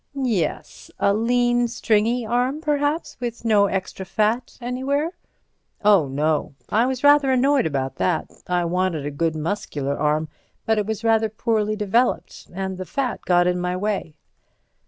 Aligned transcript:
"Yes. 0.15 0.89
A 0.97 1.13
lean, 1.13 1.67
stringy 1.67 2.25
arm, 2.25 2.59
perhaps, 2.59 3.17
with 3.19 3.45
no 3.45 3.67
extra 3.67 4.03
fat 4.03 4.57
anywhere?" 4.59 5.11
"Oh, 5.85 6.07
no—I 6.07 6.87
was 6.87 7.03
rather 7.03 7.29
annoyed 7.29 7.67
about 7.67 7.97
that. 7.97 8.31
I 8.47 8.65
wanted 8.65 9.05
a 9.05 9.11
good, 9.11 9.35
muscular 9.35 9.95
arm, 9.95 10.27
but 10.65 10.79
it 10.79 10.87
was 10.87 11.03
rather 11.03 11.29
poorly 11.29 11.75
developed 11.75 12.47
and 12.51 12.79
the 12.79 12.85
fat 12.87 13.21
got 13.25 13.45
in 13.45 13.59
my 13.59 13.77
way." 13.77 14.15